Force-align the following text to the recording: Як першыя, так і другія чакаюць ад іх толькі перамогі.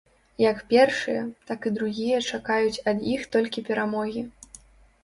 Як 0.43 0.61
першыя, 0.71 1.21
так 1.49 1.67
і 1.71 1.73
другія 1.77 2.17
чакаюць 2.31 2.83
ад 2.93 2.97
іх 3.15 3.21
толькі 3.39 3.67
перамогі. 3.71 4.27